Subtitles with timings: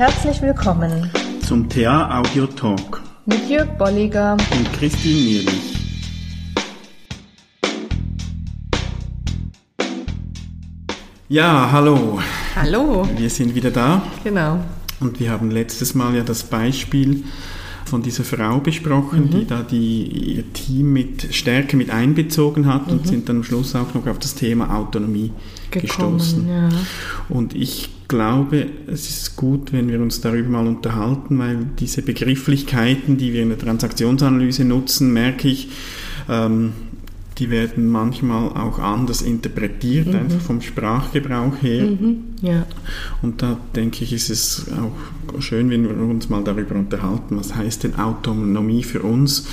[0.00, 1.10] Herzlich willkommen
[1.46, 5.74] zum TA Audio Talk mit Jörg Bolliger und Christine Nierlich.
[11.28, 12.18] Ja, hallo.
[12.56, 13.06] Hallo.
[13.14, 14.00] Wir sind wieder da.
[14.24, 14.60] Genau.
[15.00, 17.22] Und wir haben letztes Mal ja das Beispiel
[17.90, 19.30] von dieser Frau besprochen, mhm.
[19.30, 22.92] die da die, ihr Team mit Stärke mit einbezogen hat mhm.
[22.92, 25.32] und sind dann am Schluss auch noch auf das Thema Autonomie
[25.70, 26.48] Gekommen, gestoßen.
[26.48, 26.68] Ja.
[27.28, 33.18] Und ich glaube, es ist gut, wenn wir uns darüber mal unterhalten, weil diese Begrifflichkeiten,
[33.18, 35.68] die wir in der Transaktionsanalyse nutzen, merke ich,
[36.28, 36.72] ähm,
[37.40, 40.16] die werden manchmal auch anders interpretiert, mhm.
[40.16, 41.86] einfach vom Sprachgebrauch her.
[41.86, 42.24] Mhm.
[42.42, 42.66] Ja.
[43.22, 47.54] Und da denke ich, ist es auch schön, wenn wir uns mal darüber unterhalten, was
[47.54, 49.48] heißt denn Autonomie für uns?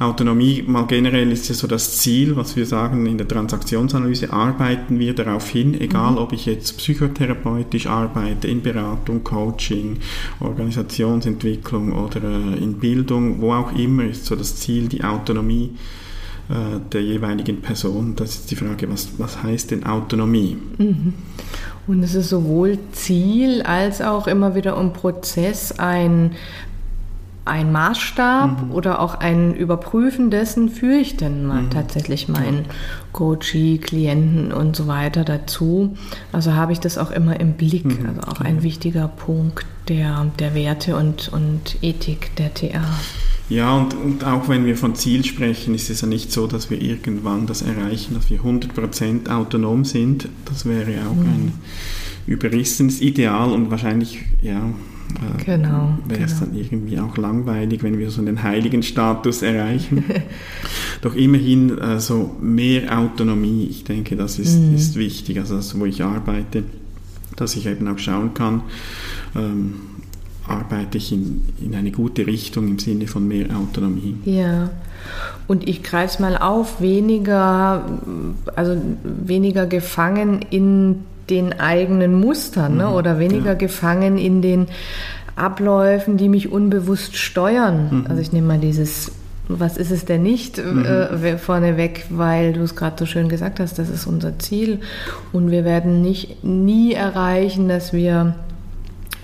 [0.00, 4.98] Autonomie mal generell ist ja so das Ziel, was wir sagen, in der Transaktionsanalyse arbeiten
[4.98, 6.18] wir darauf hin, egal mhm.
[6.18, 9.98] ob ich jetzt psychotherapeutisch arbeite, in Beratung, Coaching,
[10.40, 15.70] Organisationsentwicklung oder äh, in Bildung, wo auch immer, ist so das Ziel, die Autonomie
[16.48, 18.16] der jeweiligen Person.
[18.16, 20.56] Das ist die Frage, was, was heißt denn Autonomie?
[20.78, 21.14] Mhm.
[21.86, 26.32] Und es ist sowohl Ziel als auch immer wieder ein Prozess, ein,
[27.46, 28.72] ein Maßstab mhm.
[28.72, 31.70] oder auch ein Überprüfen dessen, führe ich denn mal mhm.
[31.70, 32.66] tatsächlich meinen
[33.12, 35.96] Coachee, Klienten und so weiter dazu.
[36.30, 37.86] Also habe ich das auch immer im Blick.
[37.86, 38.06] Mhm.
[38.06, 42.84] Also auch ein wichtiger Punkt der, der Werte und, und Ethik der TA.
[43.48, 46.70] Ja, und, und auch wenn wir von Ziel sprechen, ist es ja nicht so, dass
[46.70, 50.28] wir irgendwann das erreichen, dass wir 100% autonom sind.
[50.44, 51.22] Das wäre auch mhm.
[51.22, 51.52] ein
[52.26, 56.46] überrissenes Ideal und wahrscheinlich, ja, äh, genau, wäre es genau.
[56.46, 60.04] dann irgendwie auch langweilig, wenn wir so einen heiligen Status erreichen.
[61.00, 64.74] Doch immerhin so mehr Autonomie, ich denke, das ist, mhm.
[64.74, 65.38] ist wichtig.
[65.38, 66.64] Also das, wo ich arbeite,
[67.36, 68.62] dass ich eben auch schauen kann,
[69.34, 69.74] ähm,
[70.48, 74.16] arbeite ich in, in eine gute Richtung im Sinne von mehr Autonomie.
[74.24, 74.70] Ja.
[75.46, 77.84] Und ich greife es mal auf, weniger,
[78.56, 82.86] also weniger gefangen in den eigenen Mustern ne?
[82.86, 82.92] Mhm.
[82.92, 83.54] oder weniger ja.
[83.54, 84.66] gefangen in den
[85.36, 87.88] Abläufen, die mich unbewusst steuern.
[87.90, 88.06] Mhm.
[88.08, 89.12] Also ich nehme mal dieses
[89.48, 90.84] was ist es denn nicht mhm.
[90.84, 94.80] äh, vorneweg, weil du es gerade so schön gesagt hast, das ist unser Ziel
[95.32, 98.34] und wir werden nicht nie erreichen, dass wir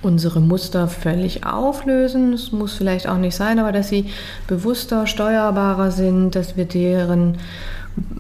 [0.05, 2.33] unsere Muster völlig auflösen.
[2.33, 4.07] Es muss vielleicht auch nicht sein, aber dass sie
[4.47, 7.39] bewusster, steuerbarer sind, dass wir deren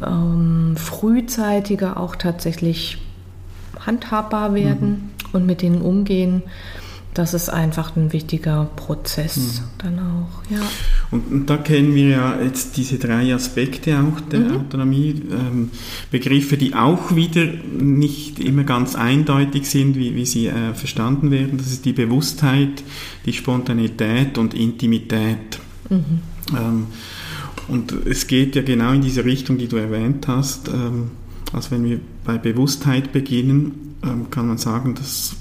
[0.04, 2.98] ähm, frühzeitiger auch tatsächlich
[3.80, 5.10] handhabbar werden mhm.
[5.32, 6.42] und mit denen umgehen
[7.14, 9.64] das ist einfach ein wichtiger Prozess mhm.
[9.78, 10.60] dann auch, ja.
[11.14, 14.56] Und, und, da kennen wir ja jetzt diese drei Aspekte auch der mhm.
[14.56, 15.70] Autonomie, ähm,
[16.10, 17.46] Begriffe, die auch wieder
[17.78, 21.56] nicht immer ganz eindeutig sind, wie, wie sie äh, verstanden werden.
[21.56, 22.82] Das ist die Bewusstheit,
[23.26, 25.60] die Spontanität und Intimität.
[25.88, 26.04] Mhm.
[26.52, 26.86] Ähm,
[27.68, 30.66] und es geht ja genau in diese Richtung, die du erwähnt hast.
[30.66, 31.12] Ähm,
[31.52, 35.36] also wenn wir bei Bewusstheit beginnen, ähm, kann man sagen, dass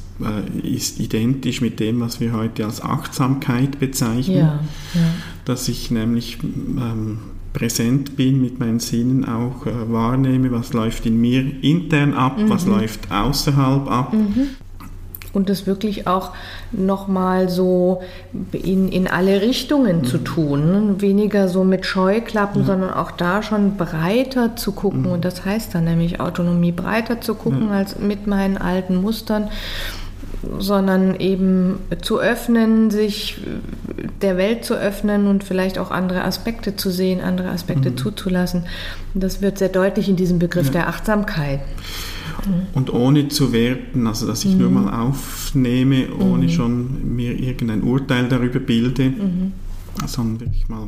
[0.61, 4.37] ist identisch mit dem, was wir heute als Achtsamkeit bezeichnen.
[4.37, 4.59] Ja,
[4.93, 5.01] ja.
[5.45, 7.19] Dass ich nämlich ähm,
[7.53, 12.49] präsent bin mit meinen Sinnen, auch äh, wahrnehme, was läuft in mir intern ab, mhm.
[12.49, 14.13] was läuft außerhalb ab.
[14.13, 14.49] Mhm.
[15.31, 16.33] Und das wirklich auch
[16.71, 18.03] nochmal so
[18.51, 20.03] in, in alle Richtungen mhm.
[20.03, 21.01] zu tun.
[21.01, 22.67] Weniger so mit Scheuklappen, ja.
[22.67, 25.01] sondern auch da schon breiter zu gucken.
[25.01, 25.11] Mhm.
[25.11, 29.49] Und das heißt dann nämlich Autonomie breiter zu gucken als mit meinen alten Mustern
[30.59, 33.39] sondern eben zu öffnen, sich
[34.21, 37.97] der Welt zu öffnen und vielleicht auch andere Aspekte zu sehen, andere Aspekte mhm.
[37.97, 38.65] zuzulassen.
[39.13, 40.73] Das wird sehr deutlich in diesem Begriff ja.
[40.73, 41.61] der Achtsamkeit.
[42.73, 44.61] Und ohne zu werten, also dass ich mhm.
[44.61, 46.49] nur mal aufnehme, ohne mhm.
[46.49, 49.53] schon mir irgendein Urteil darüber bilde, mhm.
[50.05, 50.87] sondern wirklich mal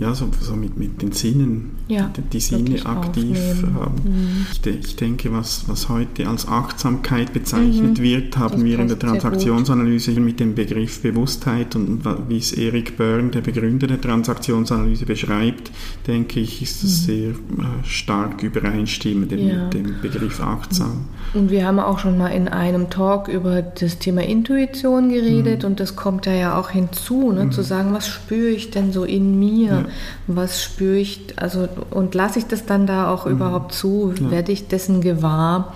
[0.00, 3.74] ja, so, so mit, mit den Sinnen, ja, die, die Sinne aktiv aufnehmen.
[3.74, 3.96] haben.
[4.02, 4.46] Mhm.
[4.50, 8.02] Ich, ich, denke, was, was heute als Achtsamkeit bezeichnet mhm.
[8.02, 12.96] wird, haben das wir in der Transaktionsanalyse mit dem Begriff Bewusstheit und, wie es Eric
[12.96, 15.70] Byrne, der Begründer der Transaktionsanalyse, beschreibt,
[16.06, 17.04] denke ich, ist das mhm.
[17.04, 19.64] sehr äh, stark übereinstimmend ja.
[19.64, 21.04] mit dem Begriff achtsam.
[21.34, 25.68] Und wir haben auch schon mal in einem Talk über das Thema Intuition geredet mhm.
[25.68, 27.64] und das kommt da ja auch hinzu, ne, zu mhm.
[27.66, 29.89] sagen, was spüre ich denn so in mir?
[30.26, 33.32] Was spüre ich, also und lasse ich das dann da auch mhm.
[33.32, 34.30] überhaupt zu, ja.
[34.30, 35.74] werde ich dessen gewahr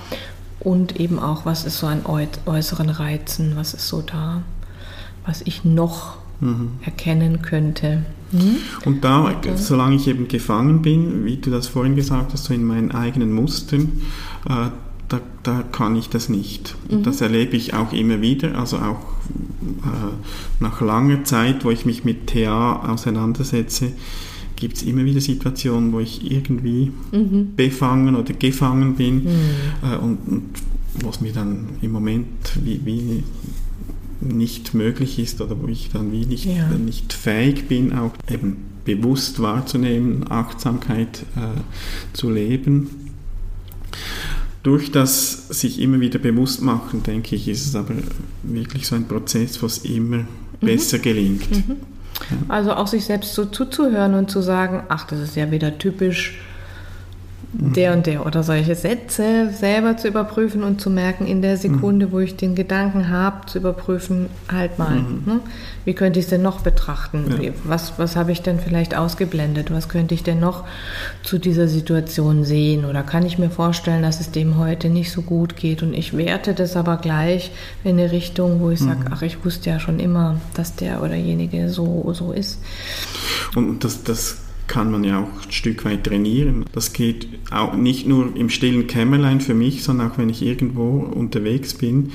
[0.60, 2.02] und eben auch, was ist so an
[2.46, 4.42] äußeren Reizen, was ist so da,
[5.26, 6.70] was ich noch mhm.
[6.84, 8.04] erkennen könnte.
[8.32, 8.56] Mhm.
[8.84, 9.52] Und da, okay.
[9.56, 13.32] solange ich eben gefangen bin, wie du das vorhin gesagt hast, so in meinen eigenen
[13.32, 14.00] Mustern,
[14.48, 14.70] äh,
[15.08, 16.76] da, da, kann ich das nicht.
[16.88, 17.02] Und mhm.
[17.04, 19.00] das erlebe ich auch immer wieder, also auch
[20.60, 23.92] nach langer Zeit, wo ich mich mit TA auseinandersetze,
[24.56, 27.54] gibt es immer wieder Situationen, wo ich irgendwie mhm.
[27.56, 29.30] befangen oder gefangen bin mhm.
[29.82, 30.50] äh, und, und
[31.00, 32.28] wo es mir dann im Moment
[32.62, 33.24] wie, wie
[34.20, 36.68] nicht möglich ist oder wo ich dann wie nicht, ja.
[36.68, 41.60] nicht fähig bin, auch eben bewusst wahrzunehmen, Achtsamkeit äh,
[42.12, 42.88] zu leben.
[44.64, 47.94] Durch das sich immer wieder bewusst machen, denke ich, ist es aber
[48.42, 50.26] wirklich so ein Prozess, was immer mhm.
[50.60, 51.50] besser gelingt.
[51.50, 51.76] Mhm.
[52.30, 52.36] Ja.
[52.48, 56.34] Also auch sich selbst so zuzuhören und zu sagen, ach, das ist ja wieder typisch
[57.56, 62.06] der und der oder solche Sätze selber zu überprüfen und zu merken, in der Sekunde,
[62.06, 62.12] mhm.
[62.12, 65.22] wo ich den Gedanken habe, zu überprüfen, halt mal, mhm.
[65.24, 65.40] ne?
[65.84, 67.38] wie könnte ich es denn noch betrachten?
[67.40, 67.52] Ja.
[67.64, 69.70] Was, was habe ich denn vielleicht ausgeblendet?
[69.70, 70.64] Was könnte ich denn noch
[71.22, 72.84] zu dieser Situation sehen?
[72.84, 76.16] Oder kann ich mir vorstellen, dass es dem heute nicht so gut geht und ich
[76.16, 77.52] werte das aber gleich
[77.84, 78.86] in eine Richtung, wo ich mhm.
[78.86, 82.58] sage, ach, ich wusste ja schon immer, dass der oder jenige so, so ist.
[83.54, 86.64] Und das, das kann man ja auch ein Stück weit trainieren.
[86.72, 91.00] Das geht auch nicht nur im stillen Kämmerlein für mich, sondern auch wenn ich irgendwo
[91.00, 92.12] unterwegs bin,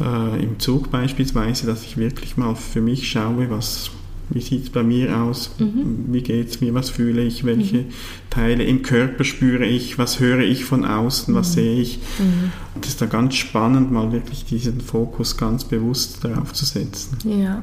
[0.00, 3.90] äh, im Zug beispielsweise, dass ich wirklich mal für mich schaue, was,
[4.30, 6.06] wie sieht es bei mir aus, mhm.
[6.08, 7.86] wie geht es mir, was fühle ich, welche mhm.
[8.30, 11.54] Teile im Körper spüre ich, was höre ich von außen, was mhm.
[11.54, 11.98] sehe ich.
[12.18, 12.52] Mhm.
[12.80, 17.18] Das ist da ganz spannend, mal wirklich diesen Fokus ganz bewusst darauf zu setzen.
[17.24, 17.62] Ja.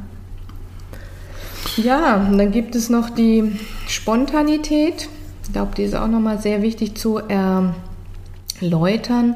[1.84, 5.08] Ja, und dann gibt es noch die Spontanität.
[5.44, 7.22] Ich glaube, die ist auch nochmal sehr wichtig zu
[8.60, 9.36] erläutern.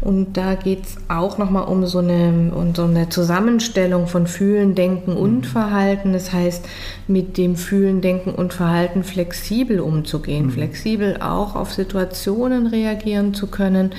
[0.00, 4.74] Und da geht es auch nochmal um so eine, um so eine Zusammenstellung von Fühlen,
[4.74, 5.44] Denken und mhm.
[5.44, 6.12] Verhalten.
[6.12, 6.64] Das heißt,
[7.06, 10.50] mit dem Fühlen, Denken und Verhalten flexibel umzugehen, mhm.
[10.50, 13.90] flexibel auch auf Situationen reagieren zu können,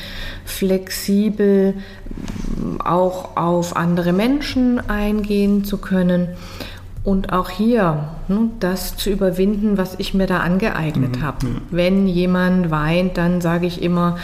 [0.44, 1.76] flexibel
[2.84, 6.30] auch auf andere Menschen eingehen zu können
[7.04, 11.48] und auch hier ne, das zu überwinden, was ich mir da angeeignet mhm, habe.
[11.48, 11.54] Ja.
[11.70, 14.18] Wenn jemand weint, dann sage ich immer,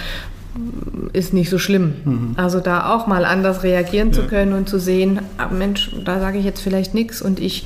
[1.13, 1.93] ist nicht so schlimm.
[2.05, 2.33] Mhm.
[2.37, 4.13] Also da auch mal anders reagieren ja.
[4.13, 7.65] zu können und zu sehen, ah, Mensch, da sage ich jetzt vielleicht nichts und ich,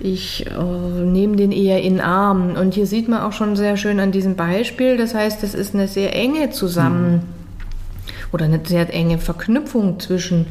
[0.00, 2.54] ich äh, nehme den eher in den Arm.
[2.54, 5.74] Und hier sieht man auch schon sehr schön an diesem Beispiel, das heißt, es ist
[5.74, 7.20] eine sehr enge Zusammen- mhm.
[8.32, 10.46] oder eine sehr enge Verknüpfung zwischen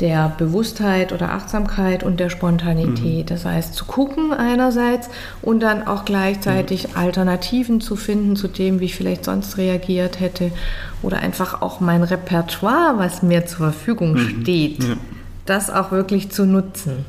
[0.00, 3.24] der Bewusstheit oder Achtsamkeit und der Spontanität.
[3.24, 3.26] Mhm.
[3.26, 5.08] Das heißt, zu gucken einerseits
[5.42, 6.96] und dann auch gleichzeitig mhm.
[6.96, 10.52] Alternativen zu finden zu dem, wie ich vielleicht sonst reagiert hätte
[11.02, 14.42] oder einfach auch mein Repertoire, was mir zur Verfügung mhm.
[14.42, 14.96] steht, ja.
[15.46, 17.04] das auch wirklich zu nutzen.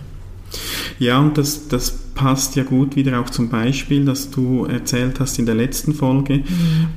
[0.98, 5.40] Ja, und das, das passt ja gut wieder auch zum Beispiel, das du erzählt hast
[5.40, 6.44] in der letzten Folge, mhm.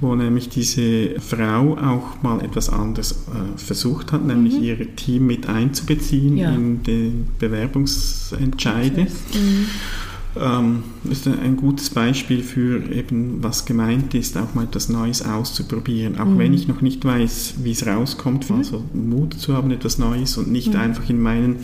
[0.00, 4.64] wo nämlich diese Frau auch mal etwas anderes äh, versucht hat, nämlich mhm.
[4.64, 6.52] ihr Team mit einzubeziehen ja.
[6.52, 9.02] in den Bewerbungsentscheide.
[9.02, 9.66] Mhm
[10.40, 16.18] ähm, ist ein gutes Beispiel für eben, was gemeint ist, auch mal etwas Neues auszuprobieren.
[16.18, 16.38] Auch mhm.
[16.38, 18.56] wenn ich noch nicht weiß, wie es rauskommt, mhm.
[18.56, 20.80] also Mut zu haben, etwas Neues und nicht mhm.
[20.80, 21.56] einfach in meinen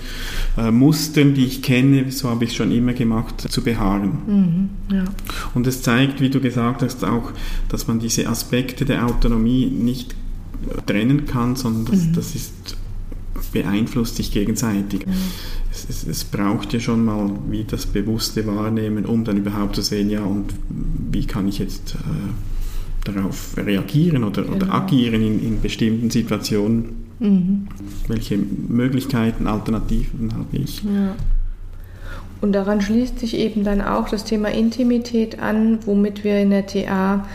[0.57, 4.19] äh, Mustern, die ich kenne, so habe ich es schon immer gemacht, zu beharren.
[4.89, 4.95] Mhm.
[4.95, 5.05] Ja.
[5.55, 7.33] Und es zeigt, wie du gesagt hast, auch,
[7.69, 10.15] dass man diese Aspekte der Autonomie nicht
[10.87, 12.13] trennen kann, sondern das, mhm.
[12.13, 12.77] das ist
[13.53, 15.07] beeinflusst sich gegenseitig.
[15.07, 15.13] Mhm
[15.79, 19.83] es, es, es, braucht ja schon mal wie das bewusste Wahrnehmen, um dann überhaupt zu
[19.83, 24.57] sehen, ja, und wie kann ich jetzt äh, darauf reagieren oder, genau.
[24.57, 27.09] oder agieren in, in, bestimmten Situationen.
[27.19, 27.69] Mhm.
[28.07, 30.83] Welche Möglichkeiten, Alternativen habe ich?
[30.85, 31.15] Ja.
[32.41, 36.67] Und daran schließt sich eben dann auch das Thema Intimität an, womit wir in der
[36.67, 37.27] TA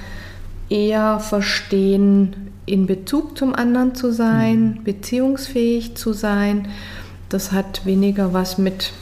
[0.70, 4.84] eher verstehen, in Bezug zum anderen zu sein, mhm.
[4.84, 6.68] beziehungsfähig zu sein
[7.34, 8.94] das hat weniger was mit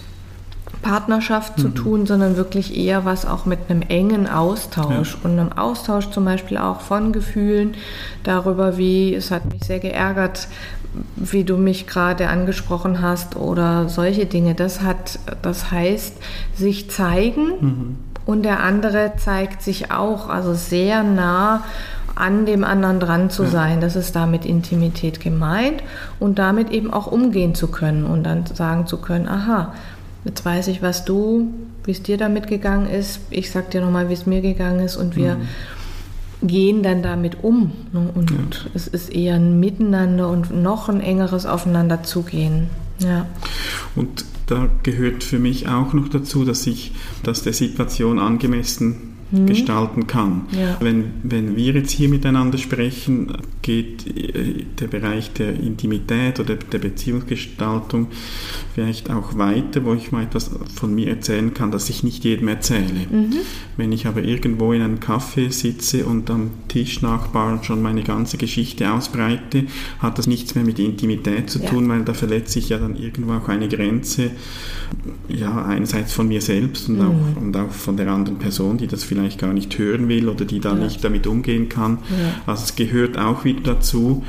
[0.82, 1.62] Partnerschaft mhm.
[1.62, 5.20] zu tun, sondern wirklich eher was auch mit einem engen Austausch ja.
[5.24, 7.75] und einem Austausch zum Beispiel auch von Gefühlen
[8.24, 10.48] darüber, wie es hat mich sehr geärgert,
[11.15, 14.56] wie du mich gerade angesprochen hast oder solche Dinge.
[14.56, 16.15] Das hat, das heißt,
[16.56, 17.98] sich zeigen mhm.
[18.25, 21.63] und der andere zeigt sich auch, also sehr nah
[22.22, 23.82] an dem anderen dran zu sein.
[23.82, 25.82] Das ist damit Intimität gemeint
[26.20, 29.74] und damit eben auch umgehen zu können und dann sagen zu können, aha,
[30.24, 31.51] jetzt weiß ich, was du,
[31.84, 33.22] wie es dir damit gegangen ist.
[33.32, 36.48] Ich sag dir nochmal, wie es mir gegangen ist und wir mhm.
[36.48, 37.72] gehen dann damit um.
[37.92, 38.12] Ne?
[38.13, 38.38] Und ja.
[38.75, 42.68] es ist eher ein Miteinander und noch ein engeres Aufeinander zugehen.
[43.00, 43.25] Ja.
[43.96, 46.92] Und da gehört für mich auch noch dazu, dass ich
[47.24, 49.48] das der Situation angemessen mhm.
[49.48, 50.44] gestalten kann.
[50.52, 50.78] Ja.
[50.80, 56.80] Wenn, wenn wir jetzt hier miteinander sprechen, geht äh, der Bereich der Intimität oder der
[56.80, 58.08] Beziehungsgestaltung
[58.74, 62.48] vielleicht auch weiter, wo ich mal etwas von mir erzählen kann, das ich nicht jedem
[62.48, 63.08] erzähle.
[63.10, 63.34] Mhm.
[63.78, 68.92] Wenn ich aber irgendwo in einem Café sitze und am Tischnachbar schon meine ganze Geschichte
[68.92, 69.66] ausbreite,
[70.00, 71.90] hat das nichts mehr mit Intimität zu tun, ja.
[71.90, 74.32] weil da verletze ich ja dann irgendwo auch eine Grenze,
[75.28, 77.06] ja, einerseits von mir selbst und, mhm.
[77.06, 80.46] auch, und auch von der anderen Person, die das vielleicht gar nicht hören will oder
[80.46, 80.75] die da ja.
[80.75, 82.00] nicht damit umgehen kann.
[82.10, 82.51] Ja.
[82.51, 84.24] Also es gehört auch wieder dazu.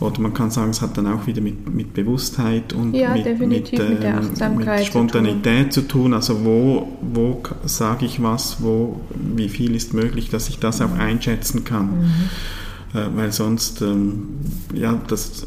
[0.00, 3.24] Oder man kann sagen, es hat dann auch wieder mit, mit Bewusstheit und ja, mit,
[3.38, 5.88] mit, ähm, mit, Spontanität zu tun.
[5.88, 6.14] zu tun.
[6.14, 10.92] Also wo, wo sage ich was, wo, wie viel ist möglich, dass ich das auch
[10.98, 11.86] einschätzen kann.
[11.86, 12.98] Mhm.
[12.98, 14.40] Äh, weil sonst, ähm,
[14.74, 15.46] ja, das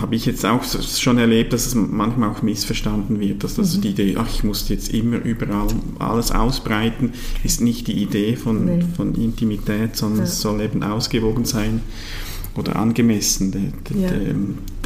[0.00, 3.80] habe ich jetzt auch schon erlebt, dass es manchmal auch missverstanden wird, dass das mhm.
[3.82, 7.12] die Idee, ach, ich muss jetzt immer überall alles ausbreiten,
[7.42, 8.84] ist nicht die Idee von, nee.
[8.96, 10.24] von Intimität, sondern ja.
[10.24, 11.80] es soll eben ausgewogen sein
[12.56, 14.10] oder angemessen, der, der, ja.
[14.10, 14.34] der,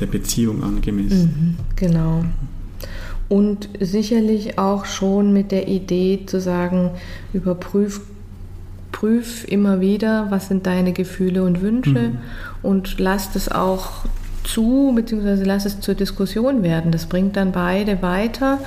[0.01, 1.57] der Beziehung angemessen.
[1.59, 2.25] Mhm, genau.
[3.29, 6.93] Und sicherlich auch schon mit der Idee zu sagen,
[7.33, 8.01] überprüf
[8.91, 12.19] prüf immer wieder, was sind deine Gefühle und Wünsche mhm.
[12.63, 14.05] und lass es auch
[14.45, 16.93] zu, beziehungsweise lass es zur Diskussion werden.
[16.93, 18.59] Das bringt dann beide weiter.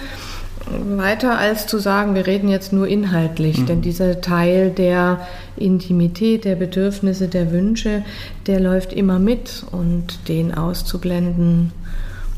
[0.95, 3.65] Weiter als zu sagen, wir reden jetzt nur inhaltlich, mhm.
[3.65, 5.21] denn dieser Teil der
[5.57, 8.03] Intimität, der Bedürfnisse, der Wünsche,
[8.45, 11.71] der läuft immer mit und den auszublenden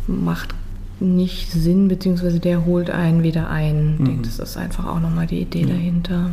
[0.07, 0.53] macht
[0.99, 3.93] nicht Sinn, beziehungsweise der holt einen wieder ein.
[3.95, 4.05] Ich mhm.
[4.05, 5.67] denke, das ist einfach auch nochmal die Idee ja.
[5.67, 6.29] dahinter.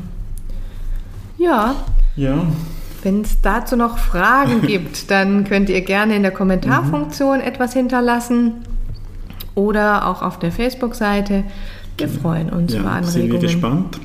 [1.39, 1.75] Ja.
[2.17, 2.47] Ja.
[3.03, 7.45] Wenn es dazu noch Fragen gibt, dann könnt ihr gerne in der Kommentarfunktion mhm.
[7.45, 8.53] etwas hinterlassen
[9.55, 11.45] oder auch auf der Facebook-Seite.
[11.99, 12.21] Wir genau.
[12.21, 13.13] freuen uns ja, über Anregungen.
[13.13, 14.01] Sind wir gespannt.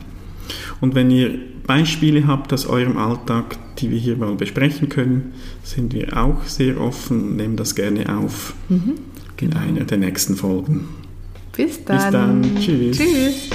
[0.81, 5.33] Und wenn ihr Beispiele habt aus eurem Alltag, die wir hier mal besprechen können,
[5.63, 8.93] sind wir auch sehr offen und nehmen das gerne auf mhm.
[9.39, 10.87] in einer der nächsten Folgen.
[11.55, 11.97] Bis dann.
[11.97, 12.55] Bis dann.
[12.59, 12.97] Tschüss.
[12.97, 13.49] Tschüss.